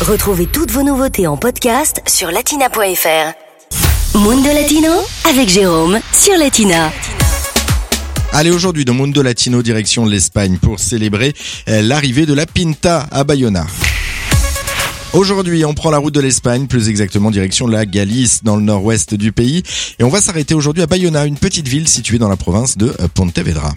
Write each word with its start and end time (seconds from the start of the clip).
Retrouvez 0.00 0.46
toutes 0.46 0.70
vos 0.70 0.82
nouveautés 0.82 1.26
en 1.26 1.36
podcast 1.36 2.00
sur 2.06 2.30
latina.fr. 2.30 4.18
Mundo 4.18 4.48
Latino 4.48 4.88
avec 5.28 5.50
Jérôme 5.50 5.98
sur 6.14 6.38
Latina. 6.38 6.90
Allez, 8.32 8.50
aujourd'hui 8.50 8.86
dans 8.86 8.94
Mundo 8.94 9.20
Latino, 9.20 9.62
direction 9.62 10.06
l'Espagne 10.06 10.56
pour 10.56 10.80
célébrer 10.80 11.34
euh, 11.68 11.82
l'arrivée 11.82 12.24
de 12.24 12.32
la 12.32 12.46
Pinta 12.46 13.08
à 13.10 13.24
Bayona. 13.24 13.66
Aujourd'hui, 15.12 15.66
on 15.66 15.74
prend 15.74 15.90
la 15.90 15.98
route 15.98 16.14
de 16.14 16.20
l'Espagne, 16.20 16.66
plus 16.66 16.88
exactement 16.88 17.30
direction 17.30 17.66
la 17.66 17.84
Galice, 17.84 18.42
dans 18.42 18.56
le 18.56 18.62
nord-ouest 18.62 19.12
du 19.12 19.32
pays. 19.32 19.62
Et 19.98 20.04
on 20.04 20.08
va 20.08 20.22
s'arrêter 20.22 20.54
aujourd'hui 20.54 20.82
à 20.82 20.86
Bayona, 20.86 21.26
une 21.26 21.36
petite 21.36 21.68
ville 21.68 21.88
située 21.88 22.18
dans 22.18 22.30
la 22.30 22.36
province 22.36 22.78
de 22.78 22.86
euh, 23.00 23.08
Pontevedra. 23.12 23.74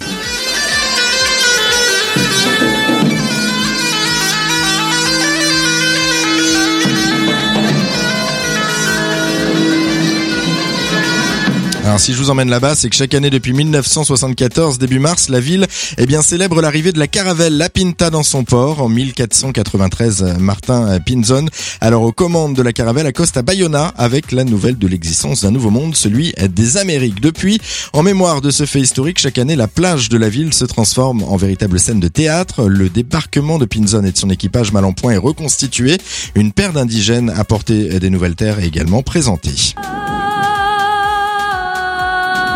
Si 12.03 12.11
je 12.11 12.17
vous 12.17 12.29
emmène 12.29 12.49
là-bas, 12.49 12.75
c'est 12.75 12.89
que 12.89 12.97
chaque 12.97 13.13
année 13.13 13.29
depuis 13.29 13.53
1974, 13.53 14.77
début 14.77 14.99
mars, 14.99 15.29
la 15.29 15.39
ville 15.39 15.65
eh 15.97 16.05
bien, 16.05 16.21
célèbre 16.21 16.61
l'arrivée 16.61 16.91
de 16.91 16.99
la 16.99 17.07
caravelle 17.07 17.57
La 17.57 17.69
Pinta 17.69 18.09
dans 18.09 18.23
son 18.23 18.43
port. 18.43 18.81
En 18.81 18.89
1493, 18.89 20.35
Martin 20.37 20.99
Pinzon, 20.99 21.45
alors 21.79 22.01
aux 22.01 22.11
commandes 22.11 22.57
de 22.57 22.61
la 22.61 22.73
caravelle, 22.73 23.07
accoste 23.07 23.37
à 23.37 23.41
Bayona 23.41 23.93
avec 23.97 24.33
la 24.33 24.43
nouvelle 24.43 24.77
de 24.77 24.85
l'existence 24.85 25.43
d'un 25.43 25.51
nouveau 25.51 25.69
monde, 25.69 25.95
celui 25.95 26.33
des 26.53 26.75
Amériques. 26.75 27.21
Depuis, 27.21 27.61
en 27.93 28.03
mémoire 28.03 28.41
de 28.41 28.51
ce 28.51 28.65
fait 28.65 28.81
historique, 28.81 29.19
chaque 29.19 29.37
année, 29.37 29.55
la 29.55 29.69
plage 29.69 30.09
de 30.09 30.17
la 30.17 30.27
ville 30.27 30.53
se 30.53 30.65
transforme 30.65 31.23
en 31.23 31.37
véritable 31.37 31.79
scène 31.79 32.01
de 32.01 32.09
théâtre. 32.09 32.65
Le 32.65 32.89
débarquement 32.89 33.59
de 33.59 33.65
Pinzon 33.65 34.03
et 34.03 34.11
de 34.11 34.17
son 34.17 34.29
équipage 34.29 34.73
mal 34.73 34.83
en 34.83 34.91
point 34.91 35.13
est 35.13 35.17
reconstitué. 35.17 35.97
Une 36.35 36.51
paire 36.51 36.73
d'indigènes 36.73 37.29
apporté 37.29 37.97
des 38.01 38.09
nouvelles 38.09 38.35
terres 38.35 38.59
est 38.59 38.67
également 38.67 39.03
présentée. 39.03 39.73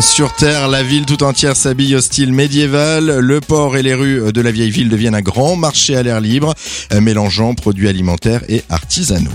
Sur 0.00 0.34
Terre, 0.34 0.66
la 0.68 0.82
ville 0.82 1.06
tout 1.06 1.22
entière 1.22 1.54
s'habille 1.54 1.94
au 1.94 2.00
style 2.00 2.32
médiéval. 2.32 3.20
Le 3.20 3.40
port 3.40 3.76
et 3.76 3.82
les 3.82 3.94
rues 3.94 4.32
de 4.32 4.40
la 4.40 4.50
vieille 4.50 4.70
ville 4.70 4.88
deviennent 4.88 5.14
un 5.14 5.22
grand 5.22 5.54
marché 5.54 5.96
à 5.96 6.02
l'air 6.02 6.20
libre, 6.20 6.54
mélangeant 6.92 7.54
produits 7.54 7.88
alimentaires 7.88 8.42
et 8.48 8.64
artisanaux. 8.68 9.30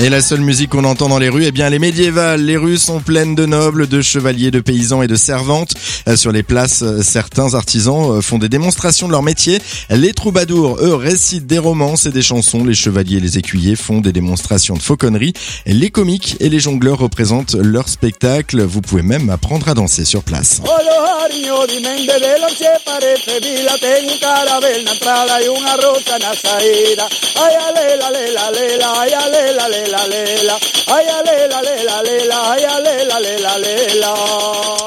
Et 0.00 0.10
la 0.10 0.22
seule 0.22 0.42
musique 0.42 0.70
qu'on 0.70 0.84
entend 0.84 1.08
dans 1.08 1.18
les 1.18 1.28
rues, 1.28 1.44
eh 1.44 1.50
bien, 1.50 1.66
elle 1.66 1.74
est 1.74 1.80
médiévale. 1.80 2.42
Les 2.42 2.56
rues 2.56 2.78
sont 2.78 3.00
pleines 3.00 3.34
de 3.34 3.46
nobles, 3.46 3.88
de 3.88 4.00
chevaliers, 4.00 4.52
de 4.52 4.60
paysans 4.60 5.02
et 5.02 5.08
de 5.08 5.16
servantes. 5.16 5.74
Euh, 6.06 6.14
Sur 6.14 6.30
les 6.30 6.44
places, 6.44 6.82
euh, 6.82 7.02
certains 7.02 7.54
artisans 7.54 8.12
euh, 8.12 8.20
font 8.20 8.38
des 8.38 8.48
démonstrations 8.48 9.08
de 9.08 9.12
leur 9.12 9.24
métier. 9.24 9.60
Les 9.90 10.12
troubadours, 10.12 10.78
eux, 10.80 10.94
récitent 10.94 11.48
des 11.48 11.58
romances 11.58 12.06
et 12.06 12.12
des 12.12 12.22
chansons. 12.22 12.62
Les 12.64 12.74
chevaliers 12.74 13.16
et 13.16 13.20
les 13.20 13.38
écuyers 13.38 13.74
font 13.74 14.00
des 14.00 14.12
démonstrations 14.12 14.76
de 14.76 14.82
fauconnerie. 14.82 15.32
Les 15.66 15.90
comiques 15.90 16.36
et 16.38 16.48
les 16.48 16.60
jongleurs 16.60 16.98
représentent 16.98 17.56
leur 17.56 17.88
spectacle. 17.88 18.62
Vous 18.62 18.82
pouvez 18.82 19.02
même 19.02 19.30
apprendre 19.30 19.68
à 19.68 19.74
danser 19.74 20.04
sur 20.04 20.22
place. 20.22 20.60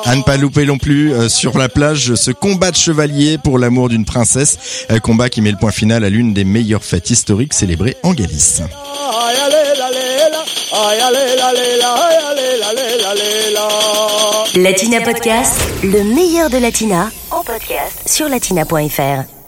À 0.06 0.16
ne 0.16 0.24
pas 0.24 0.38
louper 0.38 0.66
non 0.66 0.78
plus 0.78 1.14
euh, 1.14 1.30
sur 1.30 1.58
la 1.58 1.70
plage 1.70 2.16
ce 2.16 2.32
combat 2.32 2.72
de 2.72 2.76
chevalier 2.76 3.38
pour 3.38 3.60
l'amour 3.60 3.90
d'une 3.90 4.06
princesse, 4.06 4.86
Un 4.90 5.00
combat 5.00 5.30
qui 5.30 5.42
met 5.42 5.52
le 5.52 5.58
point 5.58 5.72
final 5.72 6.04
à 6.04 6.10
l'une 6.10 6.34
des 6.34 6.44
meilleures 6.44 6.84
fêtes 6.84 7.10
historiques 7.10 7.54
célébrées 7.54 7.98
en 8.04 8.14
Galice. 8.14 8.62
Latina 14.56 15.02
Podcast, 15.02 15.54
le 15.84 16.04
meilleur 16.04 16.50
de 16.50 16.58
Latina 16.58 17.10
en 17.30 17.44
podcast 17.44 18.08
sur 18.08 18.28
latina.fr. 18.28 19.41